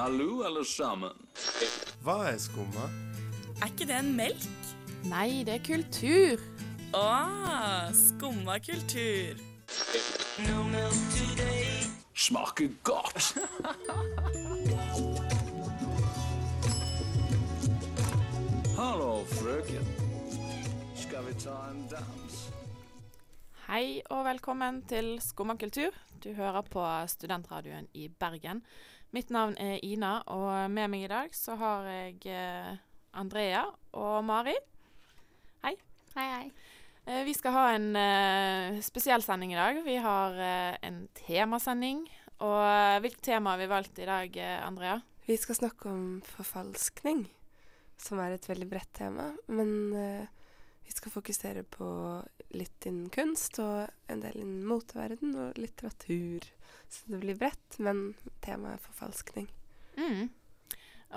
[0.00, 1.12] Hallo, alle sammen.
[2.00, 2.86] Hva er skumma?
[3.60, 4.46] Er ikke det en melk?
[5.10, 6.40] Nei, det er kultur.
[6.96, 7.02] Å,
[7.92, 9.36] skumma kultur.
[12.16, 13.28] Smaker godt.
[18.78, 19.92] Hallo, frøken.
[20.96, 22.40] Skal vi ta en dans?
[23.68, 25.92] Hei og velkommen til Skumma kultur.
[26.24, 28.64] Du hører på Studentradioen i Bergen.
[29.10, 32.76] Mitt navn er Ina, og med meg i dag så har jeg eh,
[33.18, 33.64] Andrea
[33.98, 34.54] og Mari.
[35.64, 35.72] Hei,
[36.14, 36.44] hei.
[37.10, 39.80] Eh, vi skal ha en eh, spesiell sending i dag.
[39.82, 42.04] Vi har eh, en temasending.
[42.46, 45.00] Og eh, hvilket tema har vi valgt i dag, eh, Andrea?
[45.26, 47.24] Vi skal snakke om forfalskning,
[47.98, 49.32] som er et veldig bredt tema.
[49.50, 50.30] Men eh,
[50.86, 51.90] vi skal fokusere på
[52.54, 56.46] litt innen kunst og en del innen moteverden og litteratur.
[56.90, 58.10] Så det blir bredt, men
[58.42, 59.48] temaet er forfalskning.
[59.96, 60.28] Mm.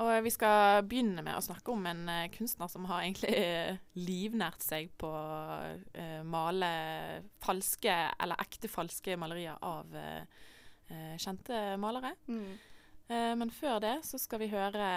[0.04, 3.82] Og vi skal begynne med å snakke om en uh, kunstner som har egentlig eh,
[3.98, 5.60] livnært seg på å
[5.94, 6.70] uh, male
[7.44, 10.24] falske, eller ekte falske malerier av eh,
[10.90, 12.16] eh, kjente malere.
[13.08, 14.88] Eh, men før det så skal vi høre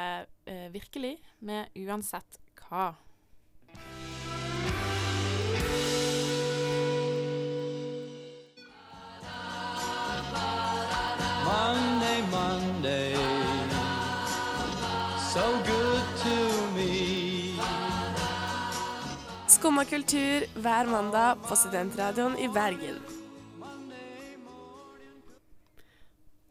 [0.46, 2.94] eh, 'Virkelig' med 'Uansett hva'.
[11.56, 13.14] Monday, Monday,
[15.32, 16.34] so good to
[16.76, 17.56] me.
[19.48, 22.98] Skumma kultur hver mandag på Studentradioen i Bergen.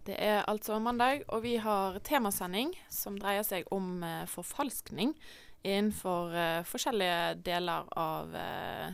[0.06, 5.14] Det er altså mandag, og vi har temasending som dreier seg om eh, forfalskning
[5.62, 8.90] innenfor eh, forskjellige deler av eh,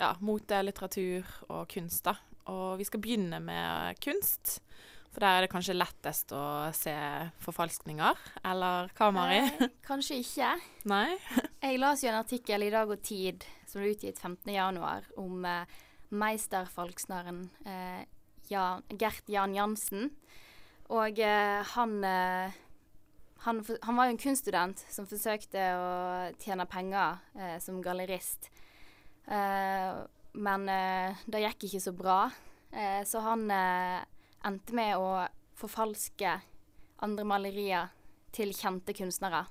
[0.00, 2.06] ja, mote, litteratur og kunst.
[2.08, 2.16] da.
[2.48, 4.62] Og vi skal begynne med kunst,
[5.12, 6.42] for der er det kanskje lettest å
[6.76, 6.94] se
[7.44, 8.20] forfalskninger.
[8.48, 9.42] Eller hva, Mari?
[9.44, 10.54] Eh, kanskje ikke.
[10.88, 11.18] Nei?
[11.60, 15.76] Jeg las jo en artikkel i Dag og Tid som ble utgitt 15.1 om eh,
[16.12, 18.02] meisterfalksnaren eh,
[18.50, 20.10] Jan, Gert Jan Jansen.
[20.92, 22.56] Og eh, han, eh,
[23.44, 25.92] han Han var jo en kunststudent som forsøkte å
[26.42, 28.50] tjene penger eh, som gallerist.
[29.28, 32.18] Eh, men eh, det gikk ikke så bra,
[32.72, 33.44] eh, så han
[34.44, 35.26] endte med å
[35.58, 36.36] forfalske
[37.02, 37.90] andre malerier
[38.32, 39.44] til kjente kunstnere.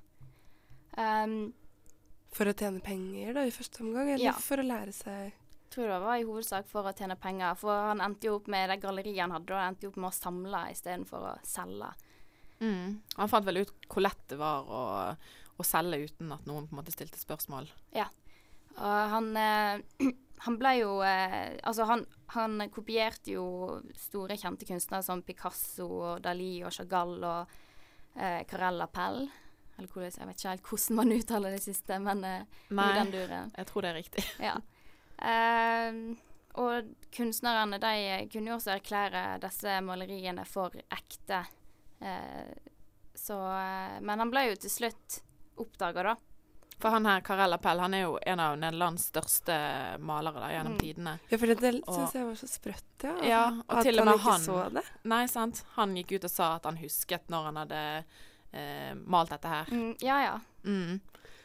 [0.97, 1.53] Um,
[2.33, 4.33] For å tjene penger da, i første omgang, eller Ja.
[4.33, 5.31] for å lære seg
[5.71, 7.55] tror det var i hovedsak for å tjene penger.
[7.59, 10.11] For han endte jo opp med det galleriet han hadde, og endte jo opp med
[10.11, 11.91] å samle istedenfor å selge.
[12.61, 12.99] Mm.
[13.17, 14.81] Han fant vel ut hvor lett det var å,
[15.57, 17.69] å selge uten at noen på en måte stilte spørsmål.
[18.77, 20.09] Og han, eh,
[20.45, 22.05] han ble jo eh, Altså, han,
[22.35, 23.45] han kopierte jo
[23.97, 27.55] store, kjente kunstnere som Picasso og Dali og Chagall og
[28.15, 29.25] eh, Carella Pell.
[29.77, 33.13] Eller hvordan, jeg vet ikke helt hvordan man uttaler det siste, men eh, Nei, den
[33.15, 33.53] duren.
[33.57, 34.27] jeg tror det er riktig.
[34.49, 34.57] Ja.
[35.21, 36.01] Eh,
[36.59, 37.93] og kunstnerne de
[38.33, 41.45] kunne jo også erklære disse maleriene for ekte.
[42.03, 42.51] Eh,
[43.15, 43.37] så,
[44.03, 45.21] men han ble jo til slutt
[45.61, 46.15] oppdaga, da.
[46.81, 49.55] For han her, Karel Appell, han er jo en av Nederlands største
[50.01, 50.79] malere da, gjennom Mm.
[50.81, 51.19] tidene.
[51.29, 53.15] Ja, for det Og- syns jeg var så sprøtt, ja.
[53.21, 54.41] Ja, og at til og med han ikke han.
[54.41, 54.83] så det.
[55.03, 55.63] Nei, sant.
[55.75, 58.05] Han gikk ut og sa at han husket når han hadde
[58.53, 59.65] eh, malt dette her.
[59.71, 60.39] Mm, ja, ja.
[60.65, 60.99] Mm.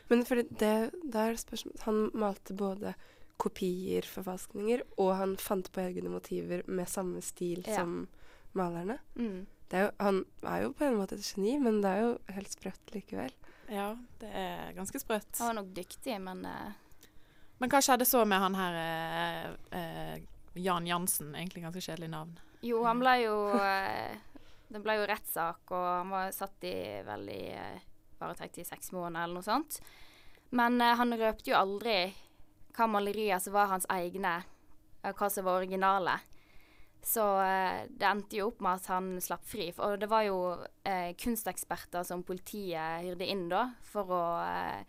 [0.08, 2.94] Men for det, det der spørsmålet Han malte både
[3.38, 7.76] kopier, forfalskninger, og han fant på egne motiver med samme stil Ja.
[7.76, 8.08] som
[8.54, 8.98] malerne.
[9.16, 9.46] Mm.
[9.68, 12.18] Det er jo, han er jo på en måte et geni, men det er jo
[12.32, 13.30] helt sprøtt likevel.
[13.68, 15.30] Ja, det er ganske sprøtt.
[15.38, 16.72] Han var nok dyktig, men uh...
[17.56, 20.16] Men hva skjedde så med han her uh, uh,
[20.60, 21.30] Jan Jansen?
[21.34, 22.34] Egentlig ganske kjedelig navn.
[22.60, 23.36] jo, han ble jo
[24.68, 27.42] Det ble jo rettssak, og han var satt i veldig
[28.18, 29.78] varetekt i seks måneder eller noe sånt.
[30.50, 32.10] Men han røpte jo aldri
[32.74, 34.40] hva malerier som var hans egne,
[35.06, 36.16] og hva som var originale.
[37.06, 39.68] Så eh, det endte jo opp med at han slapp fri.
[39.78, 40.40] Og det var jo
[40.82, 44.82] eh, kunsteksperter som politiet hyrde inn da, for å, eh,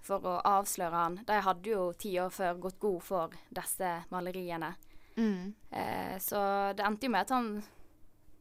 [0.00, 1.20] for å avsløre han.
[1.28, 4.72] De hadde jo ti år før gått god for disse maleriene.
[5.20, 5.52] Mm.
[5.68, 6.40] Eh, så
[6.72, 7.52] det endte jo med at han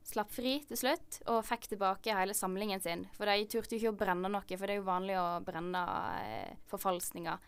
[0.07, 3.05] slapp fri til slutt, og fikk tilbake hele samlingen sin.
[3.15, 5.83] For de turte jo ikke å brenne noe, for det er jo vanlig å brenne
[6.23, 7.47] eh, forfalskninger.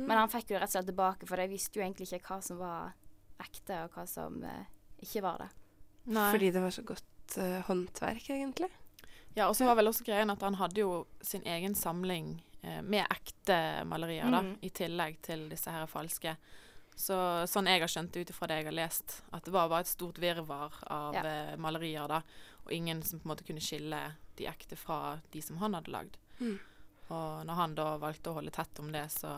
[0.00, 2.40] Men han fikk jo rett og slett tilbake, for de visste jo egentlig ikke hva
[2.44, 2.94] som var
[3.44, 4.70] ekte, og hva som eh,
[5.02, 5.48] ikke var det.
[6.06, 6.30] Nei.
[6.32, 8.68] Fordi det var så godt uh, håndverk, egentlig.
[9.34, 12.82] Ja, og så var vel også greien at han hadde jo sin egen samling eh,
[12.82, 14.58] med ekte malerier, da, Mhm.
[14.62, 16.36] i tillegg til disse her falske.
[16.94, 17.16] Så
[17.48, 19.80] sånn jeg har skjønt det ut ifra det jeg har lest, at det var bare
[19.80, 21.22] et stort virvar av Ja.
[21.24, 22.20] eh, malerier, da,
[22.66, 24.02] og ingen som på en måte kunne skille
[24.36, 26.18] de ekte fra de som han hadde lagd.
[26.40, 26.58] Mm.
[27.08, 29.32] Og når han da valgte å holde tett om det, så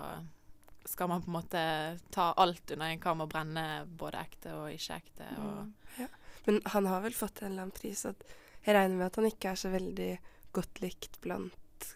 [0.84, 1.64] skal man på en måte
[2.12, 5.28] ta alt under en kam og brenne både ekte og ikke ekte.
[5.40, 6.08] Og, Mm.
[6.44, 8.04] Men han har vel fått en eller annen pris.
[8.04, 8.24] At
[8.64, 10.10] jeg regner med at han ikke er så veldig
[10.52, 11.86] godt likt blant,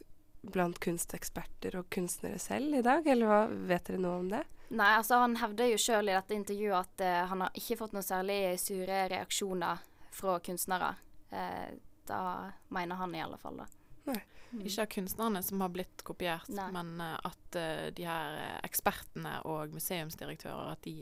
[0.41, 4.45] blant kunsteksperter og kunstnere selv i dag, eller hva, vet dere noe om det?
[4.69, 7.95] Nei, altså han hevder jo sjøl i dette intervjuet at uh, han har ikke fått
[7.97, 10.91] noen særlig sure reaksjoner fra kunstnere.
[11.33, 11.69] Uh,
[12.09, 12.21] da
[12.73, 13.69] mener han i alle fall, da.
[14.51, 14.63] Mm.
[14.65, 16.71] Ikke av kunstnerne som har blitt kopiert, Nei.
[16.73, 20.95] men eh, at uh, de her eh, ekspertene og museumsdirektører at de,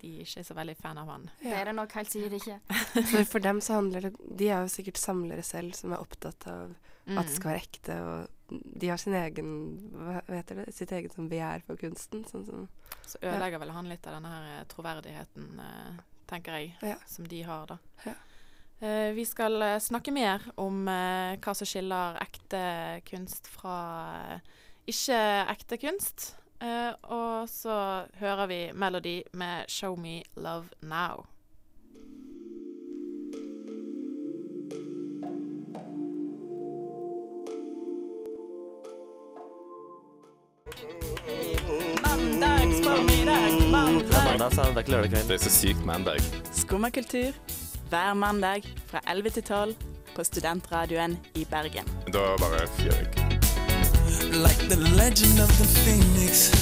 [0.00, 1.28] de ikke er så veldig fan av han.
[1.42, 2.58] Det er det nok helt sikkert ikke.
[3.12, 6.48] For, for dem så handler det De er jo sikkert samlere selv som er opptatt
[6.50, 6.74] av
[7.08, 7.16] Mm.
[7.22, 9.46] at det skal være ekte, og de har sin egen
[9.96, 10.74] Hva heter det?
[10.76, 12.20] Sitt eget sånn begjær for kunsten.
[12.28, 12.66] Sånn som
[13.00, 15.46] Så ødelegger vel han litt av denne her troverdigheten,
[16.28, 16.98] tenker jeg, Ja.
[17.08, 17.78] som de har, da.
[18.04, 18.12] Ja.
[18.80, 22.60] Eh, vi skal eh, snakke mer om eh, hva som skiller ekte
[23.08, 24.38] kunst fra
[24.86, 25.18] ikke
[25.50, 26.34] ekte kunst.
[26.62, 31.26] Eh, og så hører vi Melody med 'Show Me Love Now'.
[42.02, 42.68] Mandag.
[43.70, 45.10] Mandag, det er kveld.
[45.10, 46.20] Det er så sykt mandag.
[46.52, 47.34] Skummakultur
[47.88, 49.74] hver mandag fra 11 til 12
[50.14, 51.86] på Studentradioen i Bergen.
[52.12, 53.38] Da bare fjør jeg.
[54.44, 56.52] Like the legend of the phoenix.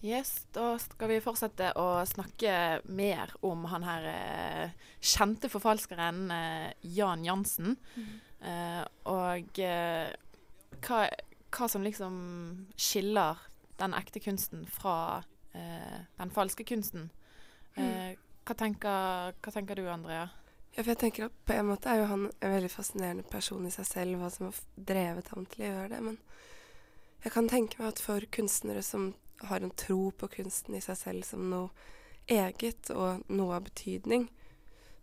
[0.00, 6.68] Yes, da skal vi fortsette å snakke mer om han her eh, kjente forfalskeren eh,
[6.96, 7.76] Jan Jansen.
[8.40, 10.08] Eh, og eh,
[10.86, 11.02] hva,
[11.50, 12.20] hva som liksom
[12.78, 13.42] skiller
[13.82, 15.24] den ekte kunsten fra
[15.58, 17.08] eh, den falske kunsten.
[17.74, 18.14] Eh,
[18.46, 20.28] hva, tenker, hva tenker du, Andrea?
[20.76, 23.74] Ja, jeg tenker at på en måte er jo han en veldig fascinerende person i
[23.74, 24.58] seg selv, hva som har
[24.90, 26.02] drevet ham til å gjøre det.
[26.06, 26.18] Men
[27.24, 29.12] jeg kan tenke meg at for kunstnere som
[29.48, 31.70] har en tro på kunsten i seg selv som noe
[32.28, 34.28] eget og noe av betydning,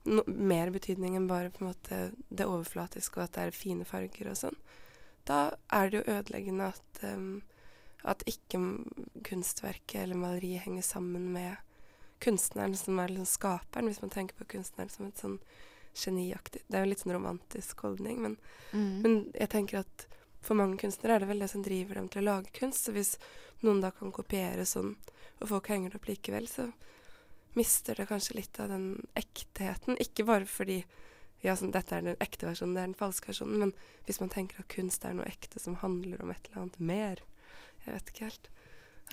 [0.06, 2.00] no, mer betydning enn bare på en måte
[2.30, 4.60] det overflatiske og at det er fine farger og sånn,
[5.26, 5.40] da
[5.74, 7.42] er det jo ødeleggende at, em,
[8.06, 8.60] at ikke
[9.26, 11.56] kunstverket eller maleriet henger sammen med
[12.24, 15.40] kunstneren som er liksom skaperen, hvis man tenker på kunstneren som et sånn
[15.96, 18.34] geniaktig Det er jo litt sånn romantisk holdning, men,
[19.00, 20.08] men jeg tenker at
[20.46, 22.86] for mange kunstnere er det vel det som driver dem til å lage kunst.
[22.86, 23.16] Så hvis
[23.66, 24.94] noen da kan kopiere sånn,
[25.40, 26.68] og folk henger det opp likevel, så
[27.56, 29.98] mister det kanskje litt av den ektheten.
[30.04, 30.82] Ikke bare fordi
[31.46, 34.32] ja, sånn, dette er den ekte versjonen, det er den falske versjonen, men hvis man
[34.34, 37.24] tenker at kunst er noe ekte som handler om et eller annet mer.
[37.86, 38.50] Jeg vet ikke helt.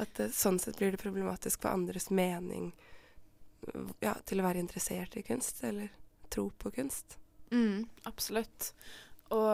[0.01, 2.73] At det, sånn sett blir det problematisk for andres mening
[4.03, 5.93] ja, til å være interessert i kunst, eller
[6.33, 7.19] tro på kunst.
[7.53, 8.73] Mm, absolutt.
[9.33, 9.53] Og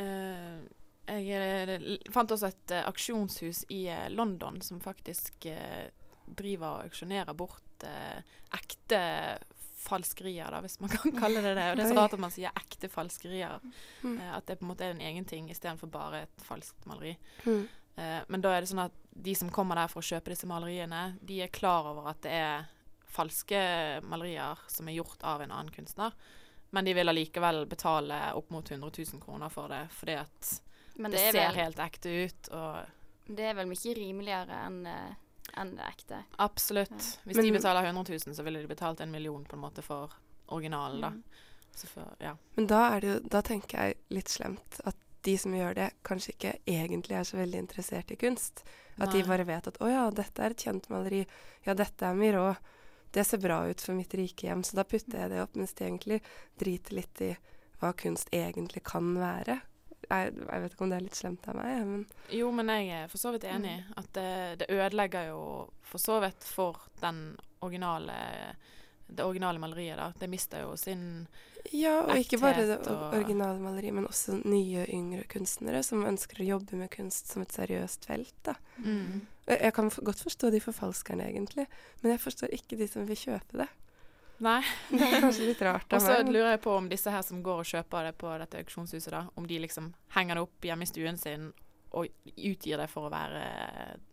[0.00, 0.62] eh,
[1.04, 5.90] jeg eh, fant også et eh, aksjonshus i eh, London som faktisk eh,
[6.24, 8.22] driver og auksjonerer bort eh,
[8.56, 9.02] ekte
[9.84, 11.68] falskerier, da, hvis man kan kalle det det.
[11.70, 13.60] Og det er så rart at man sier ekte falskerier.
[14.02, 14.16] Mm.
[14.16, 17.16] Eh, at det på en måte er en egen ting istedenfor bare et falskt maleri.
[17.44, 17.66] Mm.
[17.96, 20.48] Eh, men da er det sånn at de som kommer der for å kjøpe disse
[20.50, 22.64] maleriene, de er klar over at det er
[23.14, 23.60] falske
[24.10, 26.14] malerier som er gjort av en annen kunstner.
[26.74, 30.48] Men de vil allikevel betale opp mot 100 000 kroner for det, fordi at
[30.96, 32.48] det, det er ser vel, helt ekte ut.
[32.50, 35.12] Og det er vel mye rimeligere enn eh,
[35.60, 36.22] enn det ekte.
[36.42, 37.20] absolutt.
[37.24, 39.82] Hvis Men- de betaler 100 000, så ville de betalt en million på en måte
[39.82, 40.10] for
[40.48, 41.08] originalen, da.
[41.08, 41.22] Mm.
[41.76, 42.36] Så for, ja.
[42.54, 45.90] Men da er det jo, da tenker jeg litt slemt at de som gjør det,
[46.06, 48.64] kanskje ikke egentlig er så veldig interessert i kunst.
[49.02, 51.26] At de bare vet at 'å ja, dette er et kjent maleri',
[51.64, 52.56] 'ja, dette er Miró',
[53.14, 55.74] det ser bra ut for mitt rike hjem, så da putter jeg det opp, mens
[55.74, 56.20] de egentlig
[56.58, 57.36] driter litt i
[57.80, 59.60] hva kunst egentlig kan være.
[60.10, 62.90] Jeg, jeg vet ikke om det er litt slemt av meg, men Jo, men jeg
[62.90, 63.76] er for så vidt enig.
[63.96, 65.40] At det, det ødelegger jo
[65.82, 68.16] for så vidt for den originale
[69.16, 70.10] det originale maleriet, da.
[70.18, 71.26] Det mister jo sin
[71.72, 76.50] Ja, og ikke bare det originale maleriet, men også nye, yngre kunstnere som ønsker å
[76.54, 78.34] jobbe med kunst som et seriøst felt.
[78.44, 78.58] da.
[78.78, 79.22] mm.
[79.44, 81.66] Jeg kan godt forstå de forfalskerne, egentlig,
[82.00, 83.68] men jeg forstår ikke de som vil kjøpe det.
[84.42, 84.60] Nei.
[84.90, 87.60] Det er kanskje litt rart Og så lurer jeg på om disse her som går
[87.62, 90.90] og kjøper det på dette auksjonshuset, da, om de liksom henger det opp hjemme i
[90.90, 91.52] stuen sin
[91.94, 93.42] og utgir det for å være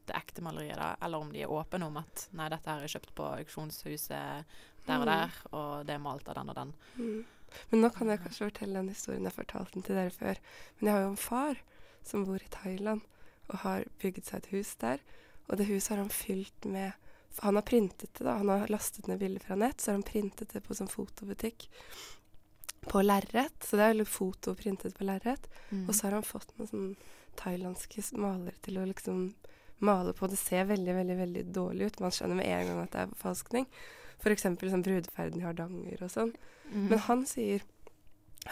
[0.06, 2.94] det ekte maleriet, da, eller om de er åpne om at nei, dette her er
[2.94, 5.12] kjøpt på auksjonshuset der og Mm.
[5.12, 6.74] der, og det er malt av den og den.
[6.98, 7.26] Mm.
[7.72, 10.38] Men nå kan jeg kanskje fortelle den historien jeg fortalte den til dere før.
[10.80, 11.56] Men jeg har jo en far
[12.04, 13.02] som bor i Thailand
[13.50, 15.00] og har bygget seg et hus der.
[15.50, 16.94] Og det huset har han fylt med
[17.42, 18.38] Han har printet det, da.
[18.38, 21.70] Han har lastet ned bilder fra nett, så har han printet det på sånn fotobutikk.
[22.82, 23.54] på lerret.
[23.64, 25.48] Så det er jo foto printet på lerret.
[25.70, 25.88] Mm.
[25.88, 26.96] Og så har han fått noen sånn
[27.38, 29.34] thailandske malere til å liksom
[29.80, 30.28] male på.
[30.28, 32.00] Det ser veldig, veldig veldig dårlig ut.
[32.00, 33.68] Man skjønner med en gang at det er forfalskning.
[34.22, 34.46] F.eks.
[34.46, 36.34] sånn brudeferden i Hardanger og sånn.
[36.72, 36.88] Mm.
[36.94, 37.66] Men han sier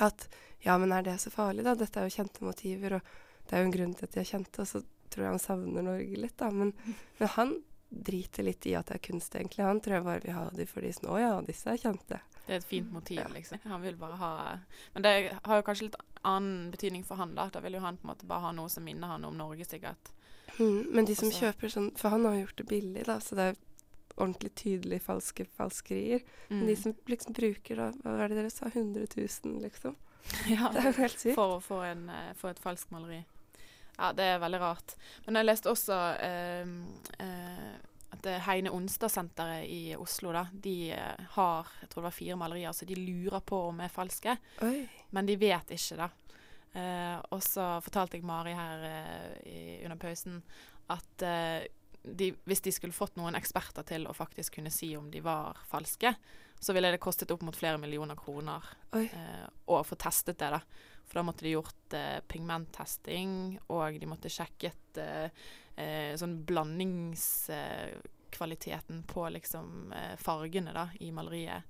[0.01, 0.27] at
[0.65, 1.75] ja, men er det så farlig, da?
[1.77, 4.27] Dette er jo kjente motiver, og det er jo en grunn til at de er
[4.27, 4.65] kjente.
[4.65, 6.49] Og så tror jeg han savner Norge litt, da.
[6.51, 6.73] Men,
[7.19, 7.55] men han
[7.89, 9.65] driter litt i at det er kunst, egentlig.
[9.65, 12.19] Han tror jeg bare vil ha de fordi sånn Å ja, disse er kjente.
[12.45, 13.29] Det er et fint motiv, Ja.
[13.33, 13.61] liksom.
[13.65, 14.33] Han vil bare ha
[14.93, 15.13] Men det
[15.45, 15.97] har jo kanskje litt
[16.27, 17.47] annen betydning for han, da.
[17.49, 19.65] Da vil jo han på en måte bare ha noe som minner han om Norge,
[19.65, 20.11] sikkert.
[20.59, 21.45] Mm, men de som Også...
[21.45, 23.59] kjøper sånn For han har jo gjort det billig, da, så det er
[24.19, 26.21] ordentlig tydelige falske falskerier.
[26.49, 26.81] Men de Mm.
[26.83, 28.65] som liksom bruker da Hva var det dere sa?
[28.69, 29.95] 100 000, liksom?
[30.49, 31.35] ja, Det er jo helt sykt.
[31.35, 33.23] for å få, en, eh, få et falskt maleri.
[33.99, 34.95] Ja, det er veldig rart.
[35.25, 36.67] Men jeg leste også eh,
[37.19, 37.77] eh,
[38.11, 42.71] at Heine Onsdag-senteret i Oslo, da, de eh, har jeg tror det var fire malerier,
[42.73, 44.37] så de lurer på om er falske.
[44.65, 44.87] Oi.
[45.11, 46.09] Men de vet ikke, da.
[46.79, 50.41] Eh, og så fortalte jeg Mari her eh, i, under pausen
[50.89, 51.67] at eh,
[52.03, 55.57] de, hvis de skulle fått noen eksperter til å faktisk kunne si om de var
[55.69, 56.13] falske,
[56.59, 58.63] så ville det kostet opp mot flere millioner kroner
[58.95, 60.49] eh, å få testet det.
[60.55, 60.61] da.
[61.07, 65.29] For da måtte de gjort eh, pigmenttesting, og de måtte sjekket eh,
[65.79, 69.65] eh, sånn blandingskvaliteten på liksom
[69.95, 71.61] eh, fargene da, i maleriet.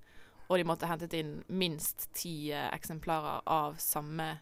[0.49, 4.37] Og de måtte hentet inn minst ti eh, eksemplarer av samme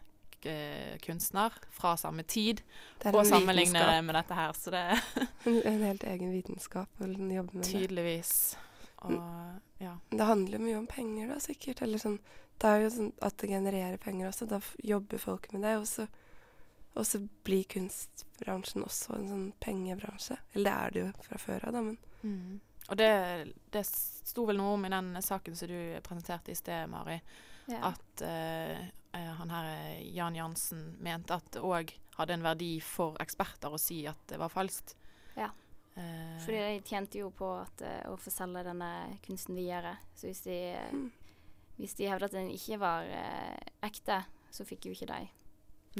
[0.46, 2.60] eh, kunstner fra samme tid,
[3.04, 4.52] og en sammenligne det med dette her.
[4.52, 5.02] Så det er
[5.48, 8.32] En, en helt egen vitenskap å jobbe med tydeligvis
[9.06, 9.18] Og
[9.78, 9.96] ja.
[10.10, 11.82] Det handler mye om penger, da, sikkert.
[11.82, 12.18] Eller sånn
[12.58, 14.46] Det er jo sånn at det genererer penger også.
[14.50, 15.76] Da jobber folk med det.
[15.78, 16.06] Og så,
[16.98, 20.36] og så blir kunstbransjen også en sånn pengebransje.
[20.54, 22.56] Eller det er det jo fra før av, da, men Mm.
[22.90, 26.88] Og det, det sto vel noe om i den saken som du presenterte i sted,
[26.90, 27.20] Mari,
[27.70, 27.92] Ja.
[27.92, 28.88] at eh,
[29.38, 33.78] han her eh, Jan Jansen mente at det òg hadde en verdi for eksperter å
[33.80, 34.94] si at det var falskt.
[35.38, 35.50] Ja.
[35.98, 39.96] Eh, Fordi de tjente jo på at, eh, å få selge denne kunsten videre.
[40.14, 41.10] Så hvis de, eh, Mm.
[41.78, 45.28] hvis de hevdet at den ikke var eh, ekte, så fikk jo ikke de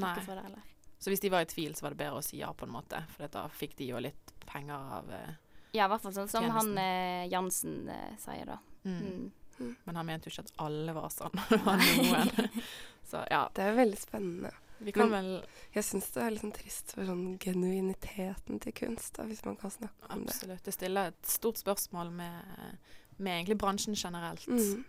[0.00, 0.62] noe for det heller.
[0.98, 2.72] Så hvis de var i tvil, så var det bedre å si ja, på en
[2.74, 3.04] måte.
[3.14, 5.34] For da fikk de jo litt penger av eh,
[5.74, 6.76] Ja, i hvert fall sånn som Tjenesten.
[6.76, 8.58] han eh, Jansen eh, sier, da.
[8.84, 9.30] mm.
[9.60, 9.76] Mm.
[9.86, 11.34] Men han mente jo ikke at alle var sånn.
[11.50, 12.62] Det var noen.
[13.08, 14.50] Så ja, det er veldig spennende.
[14.78, 18.72] vi kan Men- vel Jeg syns det er litt sånn trist for sånn genuiniteten til
[18.72, 20.28] kunst, da, hvis man kan snakke om det.
[20.34, 22.78] absolutt Det stiller et stort spørsmål med,
[23.18, 24.46] med egentlig bransjen generelt.
[24.46, 24.84] Mm.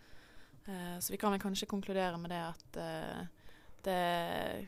[0.67, 3.25] Uh, så vi kan vel kanskje konkludere med det at uh,
[3.83, 4.67] det,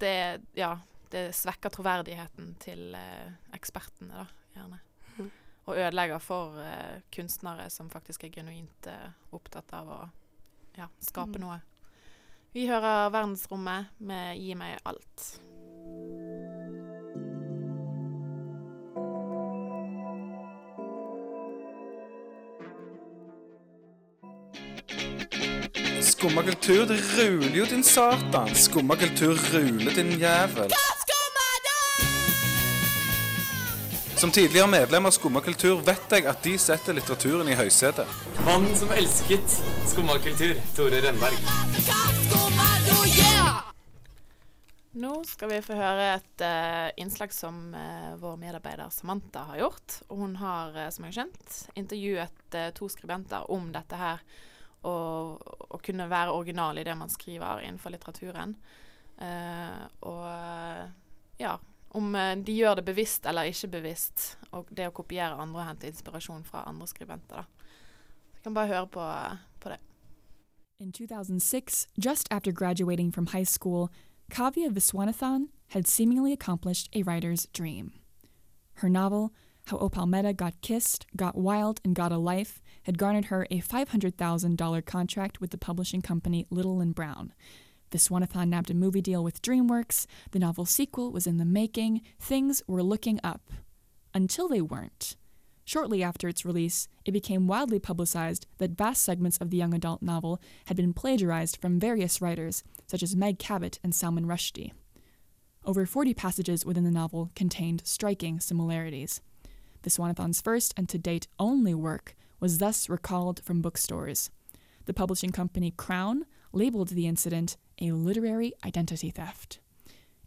[0.00, 0.78] det Ja,
[1.10, 4.80] det svekker troverdigheten til uh, ekspertene, da, gjerne.
[5.18, 5.30] Mm.
[5.66, 6.56] Og ødelegger for
[7.12, 8.86] kunstnere som faktisk er genuint
[9.32, 10.00] opptatt av å
[10.76, 11.40] ja, skape Mm.
[11.40, 11.60] noe.
[12.56, 15.24] Vi hører Verdensrommet med 'Gi meg alt'.
[26.00, 28.54] Skumma kultur, det ruler jo, din satan.
[28.54, 30.72] Skumma kultur ruler, din jævel.
[34.16, 38.06] Som tidligere medlem av Skumma kultur vet jeg at de setter litteraturen i høysetet.
[38.46, 39.60] Mannen som elsket
[39.92, 41.75] skummakultur, Tore Rønberg.
[45.06, 50.00] Nå skal vi få høre et uh, innslag som uh, vår medarbeider Samantha har gjort.
[50.08, 54.24] Og hun har, uh, som jeg har skjønt, intervjuet to skribenter om dette her.
[54.86, 55.44] Og,
[55.86, 58.54] kunne være original i det man skriver innenfor litteraturen.
[60.08, 60.22] Og
[61.38, 61.52] ja,
[61.98, 64.24] om de gjør det bevisst eller ikke bevisst.
[64.56, 67.44] Og det å kopiere andre og hente inspirasjon fra andre skribenter.
[67.44, 67.68] da.
[68.34, 69.06] Vi kan bare høre på,
[69.62, 69.78] på det.
[70.78, 73.90] In 2006, just after graduating from high school,
[74.30, 77.92] Kavya Viswanathan had seemingly accomplished a writer's dream.
[78.74, 79.32] Her novel,
[79.66, 83.60] How Opal Mehta Got Kissed, Got Wild, and Got a Life, had garnered her a
[83.60, 87.32] $500,000 contract with the publishing company Little and Brown.
[87.90, 92.62] Viswanathan nabbed a movie deal with DreamWorks, the novel's sequel was in the making, things
[92.66, 93.50] were looking up.
[94.12, 95.16] Until they weren't.
[95.66, 100.00] Shortly after its release, it became widely publicized that vast segments of the young adult
[100.00, 104.70] novel had been plagiarized from various writers, such as Meg Cabot and Salman Rushdie.
[105.64, 109.20] Over 40 passages within the novel contained striking similarities.
[109.82, 114.30] Viswanathan's first and to date only work was thus recalled from bookstores.
[114.84, 119.58] The publishing company Crown labeled the incident a literary identity theft.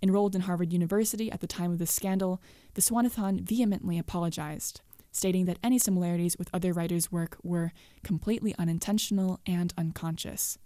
[0.04, 2.42] Enrolled in Harvard University at the time of the scandal,
[2.76, 4.82] Viswanathan vehemently apologized,
[5.12, 7.72] stating that any similarities with other writers' work were
[8.04, 10.58] completely unintentional and unconscious.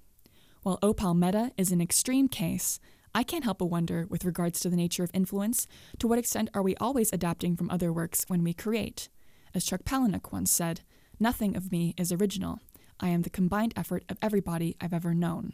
[0.64, 2.80] While Opal Meta is an extreme case,
[3.16, 5.68] I can't help but wonder, with regards to the nature of influence,
[6.00, 9.10] to what extent are we always adapting from other works when we create?
[9.54, 10.82] As Chuck Palahniuk once said,
[11.20, 12.60] Nothing of me is original.
[13.00, 15.54] I am the combined effort of everybody I've ever known.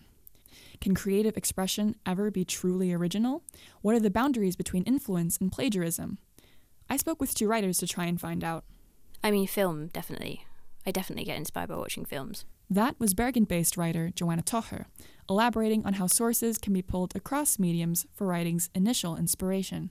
[0.80, 3.44] Can creative expression ever be truly original?
[3.82, 6.18] What are the boundaries between influence and plagiarism?
[6.90, 8.64] I spoke with two writers to try and find out.
[9.24, 10.46] I mean, film, definitely.
[10.86, 12.46] I definitely get inspired by watching films.
[12.70, 14.86] That was Bergen based writer Joanna Tocher,
[15.30, 19.90] elaborating on how sources can be pulled across mediums for writing's initial inspiration.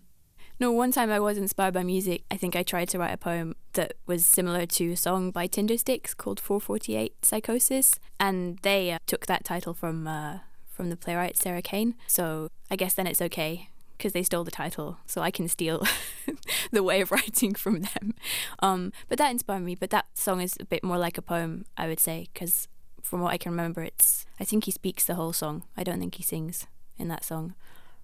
[0.61, 2.25] No, one time I was inspired by music.
[2.31, 5.47] I think I tried to write a poem that was similar to a song by
[5.47, 11.37] Tindersticks called 448 Psychosis, and they uh, took that title from uh, from the playwright
[11.37, 11.95] Sarah Kane.
[12.07, 13.69] So I guess then it's okay
[13.99, 15.85] because they stole the title, so I can steal
[16.71, 18.15] the way of writing from them.
[18.61, 19.75] Um, but that inspired me.
[19.75, 22.69] But that song is a bit more like a poem, I would say, because
[23.03, 25.65] from what I can remember, it's I think he speaks the whole song.
[25.77, 27.55] I don't think he sings in that song.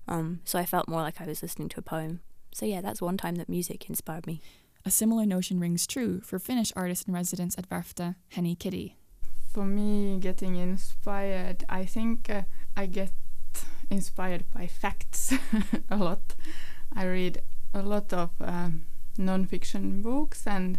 [0.07, 2.21] Um, so I felt more like I was listening to a poem.
[2.53, 4.43] So yeah, that's one time that music inspired me.
[4.85, 8.97] A similar notion rings true for Finnish artist in residence at Verfta, Henny Kitty.
[9.53, 12.43] For me, getting inspired, I think uh,
[12.77, 13.13] I get
[13.91, 15.33] inspired by facts
[15.91, 16.35] a lot.
[16.95, 18.85] I read a lot of um,
[19.19, 20.79] non-fiction books, and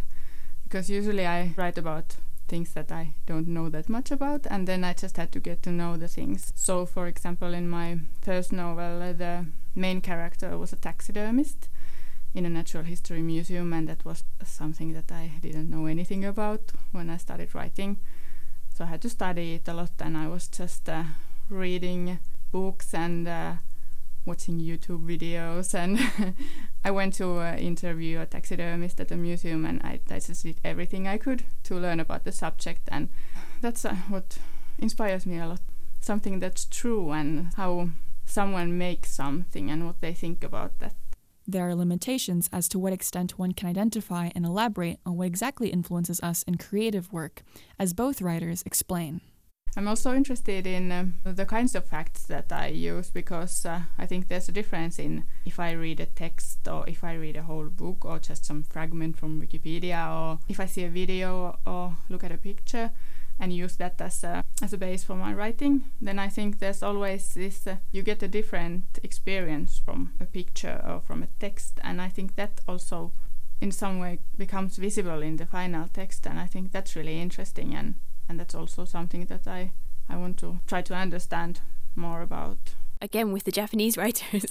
[0.64, 2.16] because usually I write about
[2.48, 5.62] things that I don't know that much about, and then I just had to get
[5.64, 6.52] to know the things.
[6.54, 11.68] So, for example, in my first novel, uh, the main character was a taxidermist
[12.34, 16.72] in a natural history museum, and that was something that I didn't know anything about
[16.92, 17.98] when I started writing.
[18.74, 21.04] So I had to study it a lot, and I was just uh,
[21.48, 22.18] reading
[22.56, 23.52] books and uh,
[24.24, 25.74] watching YouTube videos.
[25.74, 25.98] And
[26.84, 31.18] I went to uh, interview a taxidermist at a museum, and I, did everything I
[31.18, 32.88] could to learn about the subject.
[32.88, 33.10] And
[33.60, 34.38] that's uh, what
[34.78, 35.60] inspires me a lot.
[36.00, 37.90] Something that's true, and how
[38.24, 40.94] someone makes something, and what they think about that.
[41.48, 45.68] There are limitations as to what extent one can identify and elaborate on what exactly
[45.68, 47.42] influences us in creative work,
[47.78, 49.20] as both writers explain.
[49.78, 54.06] I'm also interested in um, the kinds of facts that I use because uh, I
[54.06, 57.42] think there's a difference in if I read a text or if I read a
[57.42, 61.98] whole book or just some fragment from Wikipedia or if I see a video or
[62.08, 62.90] look at a picture
[63.38, 66.82] and use that as a, as a base for my writing, then I think there's
[66.82, 71.78] always this uh, you get a different experience from a picture or from a text,
[71.84, 73.12] and I think that also
[73.60, 77.74] in some way becomes visible in the final text, and I think that's really interesting,
[77.74, 77.96] and,
[78.28, 79.72] and that's also something that I,
[80.08, 81.60] I want to try to understand
[81.94, 82.74] more about.
[83.00, 84.46] Again, with the Japanese writers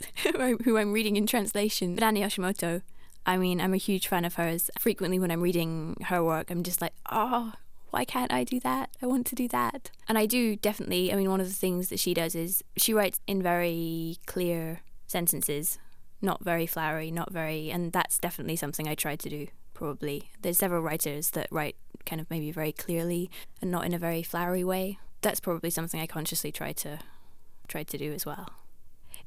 [0.63, 2.81] who I'm reading in translation, Rani Yoshimoto.
[3.27, 4.69] I mean, I'm a huge fan of hers.
[4.79, 7.53] Frequently, when I'm reading her work, I'm just like, oh,
[7.89, 8.89] why can't I do that?
[9.01, 9.89] I want to do that.
[10.07, 12.93] And I do definitely, I mean, one of the things that she does is she
[12.93, 15.79] writes in very clear sentences,
[16.21, 20.29] not very flowery, not very, and that's definitely something I try to do, probably.
[20.41, 23.29] There's several writers that write kind of maybe very clearly
[23.61, 24.99] and not in a very flowery way.
[25.21, 26.99] That's probably something I consciously try to
[27.67, 28.49] try to do as well.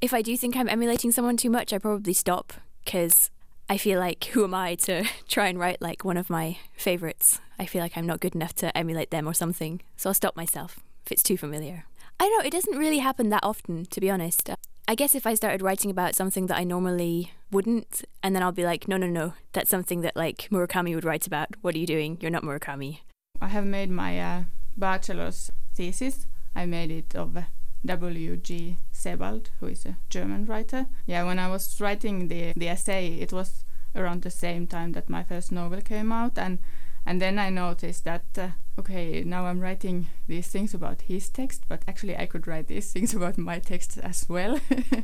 [0.00, 2.52] If I do think I'm emulating someone too much, I probably stop
[2.84, 3.30] because
[3.68, 7.40] I feel like who am I to try and write like one of my favorites?
[7.58, 9.82] I feel like I'm not good enough to emulate them or something.
[9.96, 11.84] So I'll stop myself if it's too familiar.
[12.20, 14.50] I know, it doesn't really happen that often, to be honest.
[14.90, 18.52] I guess if I started writing about something that I normally wouldn't, and then I'll
[18.52, 21.48] be like, no, no, no, that's something that like Murakami would write about.
[21.60, 22.16] What are you doing?
[22.22, 23.00] You're not Murakami.
[23.38, 24.44] I have made my uh,
[24.78, 26.26] bachelor's thesis.
[26.54, 27.42] I made it of uh,
[27.84, 28.78] W.G.
[28.90, 30.86] Sebald, who is a German writer.
[31.04, 35.10] Yeah, when I was writing the the essay, it was around the same time that
[35.10, 36.60] my first novel came out, and
[37.08, 41.64] and then I noticed that uh, okay, now I'm writing these things about his text,
[41.66, 44.60] but actually I could write these things about my text as well.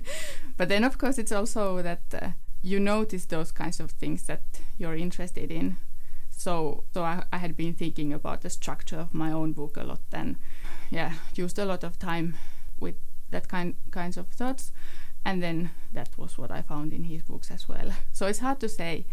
[0.58, 2.28] but then of course it's also that uh,
[2.60, 4.42] you notice those kinds of things that
[4.76, 5.78] you're interested in.
[6.28, 9.84] So so I, I had been thinking about the structure of my own book a
[9.84, 10.36] lot, and
[10.90, 12.34] yeah, used a lot of time
[12.78, 12.96] with
[13.30, 14.72] that kind kinds of thoughts
[15.24, 17.92] and then that was what I found in his books as well.
[18.12, 19.06] So it's hard to say.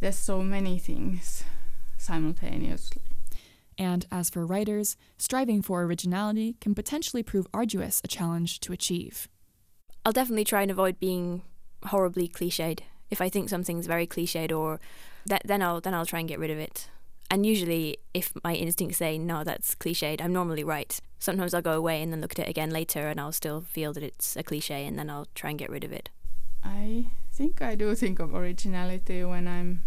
[0.00, 1.44] There's so many things
[1.98, 3.02] simultaneously.
[3.76, 9.28] And as for writers, striving for originality can potentially prove arduous a challenge to achieve.
[10.04, 11.42] I'll definitely try and avoid being
[11.84, 12.80] horribly cliched.
[13.10, 14.80] If I think something's very cliched or
[15.26, 16.88] that then I'll then I'll try and get rid of it.
[17.30, 20.98] And usually, if my instincts say, no, that's cliched, I'm normally right.
[21.18, 23.92] Sometimes I'll go away and then look at it again later and I'll still feel
[23.92, 26.08] that it's a cliche and then I'll try and get rid of it.
[26.64, 29.82] I think I do think of originality when I'm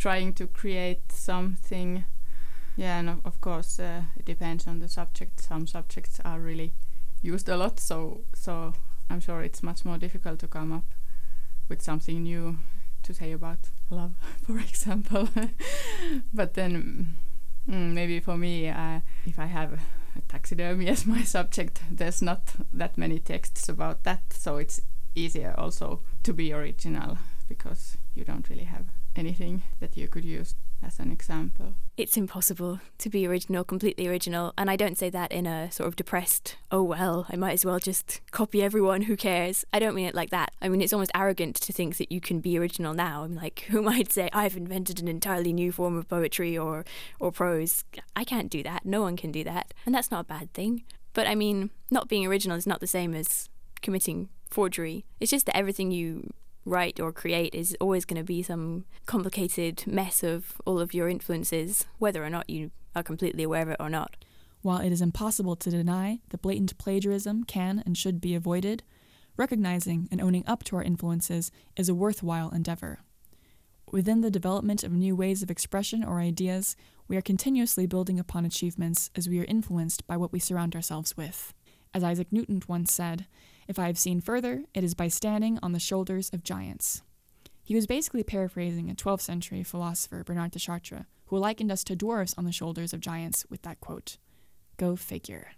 [0.00, 2.04] trying to create something
[2.76, 5.40] Yeah, and of, of course uh, it depends on the subject.
[5.40, 6.72] Some subjects are really
[7.22, 8.72] used a lot, so so
[9.10, 10.94] I'm sure it's much more difficult to come up
[11.68, 12.56] with something new
[13.02, 14.14] to say about love,
[14.46, 15.28] for example.
[16.32, 17.16] but then
[17.68, 19.72] mm, maybe for me, uh, if I have
[20.16, 24.80] a taxidermy as my subject, there's not that many texts about that, so it's
[25.14, 28.86] easier also to be original because you don't really have
[29.20, 31.74] anything that you could use as an example.
[31.96, 34.54] It's impossible to be original, completely original.
[34.56, 37.64] And I don't say that in a sort of depressed, oh well, I might as
[37.64, 39.64] well just copy everyone, who cares?
[39.72, 40.52] I don't mean it like that.
[40.62, 43.24] I mean, it's almost arrogant to think that you can be original now.
[43.24, 46.84] I'm like, who might say, I've invented an entirely new form of poetry or,
[47.20, 47.84] or prose?
[48.16, 48.86] I can't do that.
[48.86, 49.74] No one can do that.
[49.84, 50.84] And that's not a bad thing.
[51.12, 53.50] But I mean, not being original is not the same as
[53.82, 55.04] committing forgery.
[55.20, 56.32] It's just that everything you
[56.64, 61.08] write or create is always going to be some complicated mess of all of your
[61.08, 64.16] influences, whether or not you are completely aware of it or not.
[64.62, 68.82] While it is impossible to deny that blatant plagiarism can and should be avoided,
[69.36, 73.00] recognizing and owning up to our influences is a worthwhile endeavor.
[73.90, 76.76] Within the development of new ways of expression or ideas,
[77.08, 81.16] we are continuously building upon achievements as we are influenced by what we surround ourselves
[81.16, 81.54] with.
[81.92, 83.26] As Isaac Newton once said,
[83.68, 87.02] if I have seen further, it is by standing on the shoulders of giants.
[87.62, 91.94] He was basically paraphrasing a 12th century philosopher, Bernard de Chartres, who likened us to
[91.94, 94.16] dwarfs on the shoulders of giants with that quote.
[94.76, 95.52] Go figure.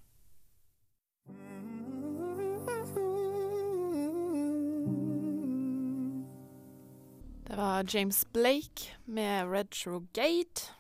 [7.47, 10.73] Det var James Blake med Retrogate.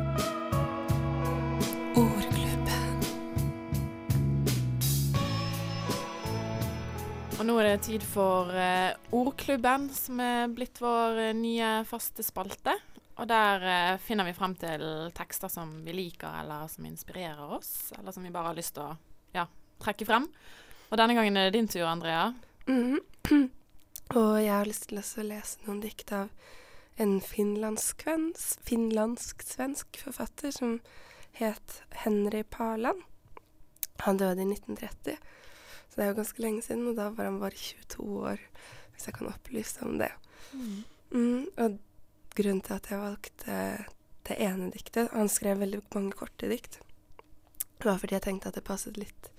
[7.55, 12.73] Nå er det tid for uh, Ordklubben, som er blitt vår uh, nye faste spalte.
[13.23, 14.83] Og der uh, finner vi frem til
[15.15, 18.89] tekster som vi liker, eller som inspirerer oss, eller som vi bare har lyst til
[18.89, 18.97] å
[19.37, 19.45] ja,
[19.85, 20.27] trekke frem.
[20.89, 22.33] Og denne gangen er det din tur, Andrea.
[22.67, 22.99] Mhm.
[24.19, 26.35] Og jeg har lyst til å lese noen dikt av
[27.01, 30.75] en finlandsk-svensk finlandsk forfatter som
[31.39, 33.07] het Henry Parland.
[34.05, 35.23] Han døde i 1930,
[35.95, 38.41] så det er jo ganske lenge siden, og da var han bare 22 år,
[38.95, 40.11] hvis jeg kan opplyse om det.
[40.53, 40.85] Mm.
[41.15, 41.79] Mm, og
[42.35, 43.59] grunnen til at jeg valgte
[44.27, 46.81] det ene diktet Han skrev veldig mange korte dikt.
[47.79, 49.31] Det var fordi jeg tenkte at det passet litt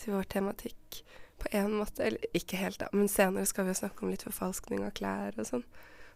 [0.00, 1.02] til vår tematikk
[1.42, 2.04] på en måte.
[2.06, 5.36] Eller ikke helt, da, men senere skal vi jo snakke om litt forfalskning av klær
[5.36, 5.64] og sånn.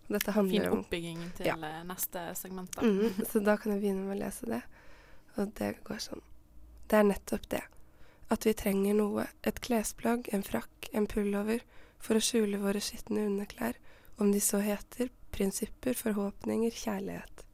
[0.09, 1.57] Og dette handler Fin om oppbygging til Ja.
[1.61, 2.72] eh, neste segment.
[2.76, 2.83] da.
[2.83, 4.62] Mm, så da kan jeg begynne med å lese det.
[5.37, 6.22] Og det går sånn.
[6.88, 7.62] Det er nettopp det.
[8.30, 9.26] At vi trenger noe.
[9.48, 11.64] Et klesplagg, en frakk, en pullover.
[11.98, 13.78] For å skjule våre skitne underklær.
[14.18, 17.44] Om de så heter prinsipper, forhåpninger, kjærlighet.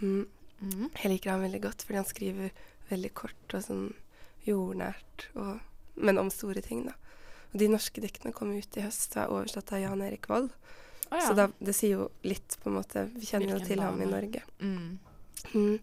[0.00, 0.26] Mm.
[0.60, 0.90] Mhm.
[1.02, 2.50] Jeg liker han veldig godt, fordi han skriver
[2.90, 3.86] veldig kort og sånn
[4.46, 5.60] jordnært, og,
[5.96, 6.96] men om store ting, da.
[7.50, 10.52] Og de norske diktene kom ut i høst og er oversatt av Jan Erik Vold.
[11.10, 11.24] Oh, ja.
[11.26, 13.08] Så da, det sier jo litt, på en måte.
[13.16, 14.06] Vi kjenner jo Hvilken til ham i.
[14.06, 14.42] Norge.
[14.60, 14.98] Mm.
[15.54, 15.78] Mm.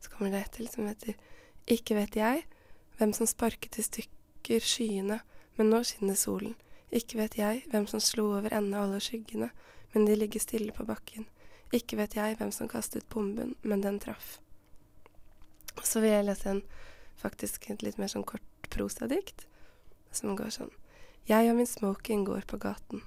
[0.00, 1.16] Så kommer det et til som heter
[1.70, 2.44] Ikke vet jeg
[2.98, 5.20] hvem som sparket i stykker skyene,
[5.56, 6.56] men nå skinner solen.
[6.90, 9.52] Ikke vet jeg hvem som slo over ende alle skyggene,
[9.94, 11.28] men de ligger stille på bakken.
[11.70, 14.40] Ikke vet jeg hvem som kastet bomben, men den traff.
[15.86, 16.64] Så vil jeg lese en
[17.20, 19.46] faktisk litt mer sånn kort prosadikt,
[20.10, 20.74] som går sånn.
[21.30, 23.04] Jeg og min smoking går på gaten.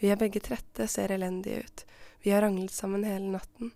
[0.00, 1.84] Vi er begge trette, ser elendige ut.
[2.24, 3.74] Vi har ranglet sammen hele natten.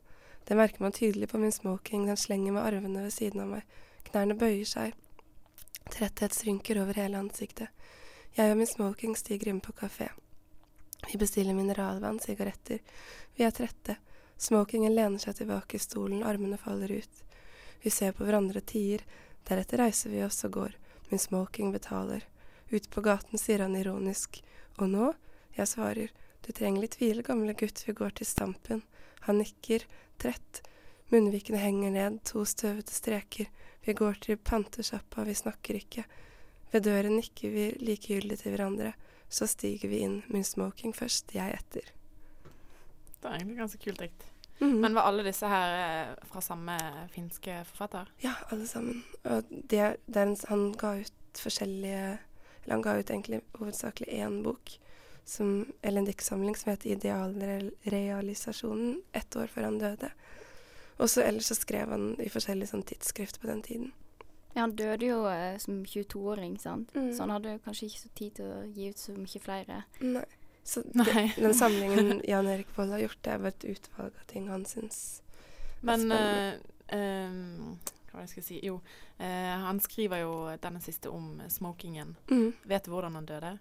[0.49, 3.67] Det merker man tydelig på min smoking, den slenger med arvene ved siden av meg.
[4.09, 4.95] Knærne bøyer seg.
[5.93, 7.69] Tretthet synker over hele ansiktet.
[8.37, 10.09] Jeg og min smoking stiger inn på kafé.
[11.11, 12.79] Vi bestiller mineralvann, sigaretter.
[13.37, 13.99] Vi er trette.
[14.39, 17.23] Smokingen lener seg tilbake i stolen, armene faller ut.
[17.83, 19.05] Vi ser på hverandre og tier.
[19.49, 20.77] Deretter reiser vi oss og går.
[21.11, 22.25] Min smoking betaler.
[22.71, 24.41] Ute på gaten sier han ironisk.
[24.79, 25.13] Og nå?
[25.59, 26.13] Jeg svarer.
[26.43, 28.83] Du trenger litt hvile, gamle gutt, vi går til Stampen.
[29.27, 29.85] Han nikker,
[30.19, 30.63] trett.
[31.13, 33.51] Munnvikene henger ned, to støvete streker.
[33.85, 36.05] Vi går til pantesjappa, vi snakker ikke.
[36.73, 38.93] Ved døren nikker vi likegyldig til hverandre.
[39.33, 41.89] Så stiger vi inn, min smoking først, jeg etter.
[43.23, 44.29] Det er egentlig ganske kult dikt.
[44.63, 44.81] Mhm.
[44.81, 46.77] Men var alle disse her eh, fra samme
[47.15, 48.07] finske forfatter?
[48.23, 49.05] Ja, alle sammen.
[49.25, 52.19] Og det, det en, han ga ut forskjellige
[52.63, 54.79] Eller han ga ut egentlig hovedsakelig én bok,
[55.25, 60.11] som, eller en diktsamling som heter 'Idealrealisasjonen', ett år før han døde.
[60.99, 63.93] Og så ellers så skrev han i forskjellige sånn tidsskrift på den tiden.
[64.53, 66.93] Ja, han døde jo eh, som 22-åring, sant?
[66.95, 67.13] Mm.
[67.17, 69.83] så han hadde kanskje ikke så tid til å gi ut så mye flere.
[70.05, 70.27] Nei.
[70.65, 71.07] Så Nei.
[71.09, 74.45] det, den samlingen Jan Erik Vold har gjort, det er bare et utvalg av ting
[74.47, 75.01] han syns
[75.83, 76.53] Men eh,
[76.95, 77.73] ehm,
[78.07, 78.61] Hva var det jeg skulle si?
[78.69, 78.77] Jo,
[79.19, 82.15] eh, han skriver jo denne siste om smokingen.
[82.31, 82.53] Mm.
[82.69, 83.57] Vet du hvordan han døde?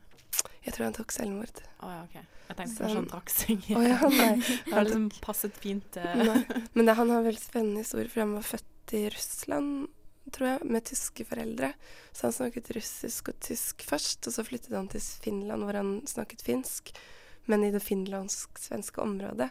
[0.65, 1.61] Jeg tror han tok selvmord.
[1.81, 2.15] Å ja, OK.
[2.51, 3.69] Jeg tenkte Så kanskje han- drakk seg.
[3.77, 4.35] Oh, ja, nei.
[4.65, 5.97] Det har liksom passet fint.
[5.97, 6.43] eh.
[6.73, 9.87] Men det, han har veldig spennende historie, for han var født i Russland,
[10.31, 11.73] tror jeg, med tyske foreldre.
[12.13, 15.93] Så han snakket russisk og tysk først, og så flyttet han til Finland, hvor han
[16.07, 16.91] snakket finsk,
[17.47, 19.49] men i det finlandsk-svenske området.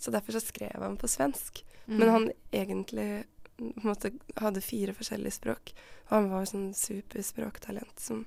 [0.00, 1.62] Så derfor så skrev han på svensk.
[1.86, 2.12] Men Mm.
[2.12, 3.24] han egentlig
[3.58, 5.72] på en måte, hadde fire forskjellige språk,
[6.08, 8.24] og han var sånn superspråktalent som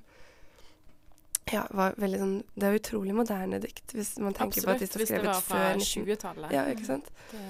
[1.54, 4.94] ja, var veldig sånn Det er utrolig moderne dikt, hvis man tenker på at Absolutt,
[4.94, 6.54] de hvis det skrevet var fra før 19 20-tallet.
[6.56, 7.10] Ja, ikke sant?
[7.30, 7.42] Det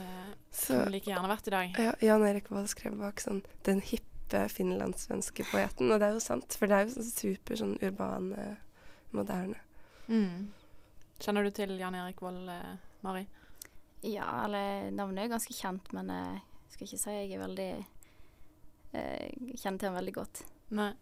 [0.54, 1.78] Så- kunne like gjerne vært i dag.
[1.78, 6.20] Ja, Jan Erik Vold skrev bak sånn 'Den hippe finlandssvenske poeten', og det er jo
[6.20, 8.56] sant, for det er jo sånn super sånn urbane,
[9.12, 9.56] moderne.
[10.08, 10.48] Mm.
[11.20, 13.26] Kjenner du til Jan Erik Vold, eh, Mari?
[14.02, 17.86] Ja, eller navnet er jo ganske kjent, men jeg skal ikke si jeg er veldig
[18.94, 20.42] eh, Kjenner til ham veldig godt.
[20.70, 20.92] Nei.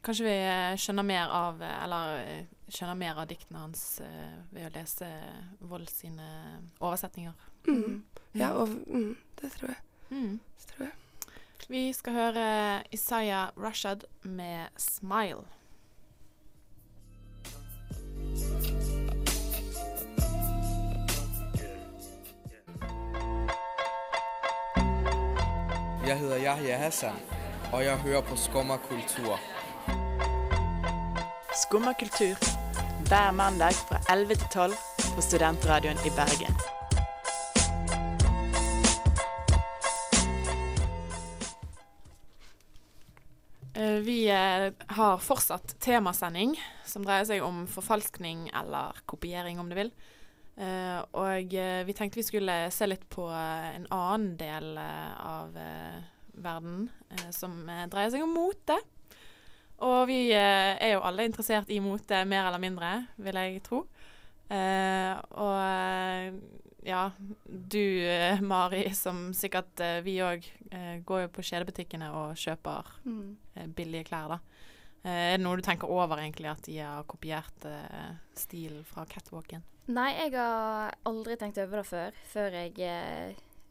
[0.00, 4.00] Kanskje vi eh, skjønner mer av eh, Eller eh, skjønner mer av diktene hans
[4.54, 5.08] ved å lese
[5.60, 6.28] Vold sine
[6.78, 7.34] oversetninger.
[7.66, 8.00] Mm.
[8.38, 9.80] Ja, og mm, det tror jeg.
[10.10, 10.38] Mm.
[10.38, 10.96] Det tror jeg.
[11.70, 12.44] Vi skal høre
[12.94, 15.44] Isaiah Rashad med 'Smile'.
[26.06, 27.18] Jeg heter Yahya Hassan,
[27.72, 29.59] og jeg hører på Skumma Kultur.
[31.54, 32.36] Skumma kultur.
[33.08, 34.74] Hver mandag fra 11 til 12
[35.14, 36.54] på Studentradioen i Bergen.
[43.74, 46.54] Eh, Vi eh, har fortsatt temasending
[46.86, 49.90] som dreier seg om forfalskning eller kopiering, om du vil.
[50.54, 51.50] Eh, og
[51.86, 55.58] vi tenkte vi skulle se litt på en annen del av
[56.30, 56.88] verden
[57.34, 58.78] som dreier seg om mote.
[59.80, 63.84] Og vi eh, er jo alle interessert i mote, mer eller mindre, vil jeg tro.
[64.50, 66.34] Eh, og eh,
[66.84, 67.06] ja,
[67.46, 67.80] du
[68.44, 70.44] Mari, som sikkert vi òg,
[71.04, 73.36] går jo på kjedebutikkene og kjøper Mm.
[73.76, 74.38] billige klær, da.
[75.04, 77.66] Eh, er det noe du tenker over, egentlig, at de har kopiert
[78.36, 79.62] stilen fra catwalken?
[79.88, 82.18] Nei, jeg har aldri tenkt over det før.
[82.30, 82.74] Før jeg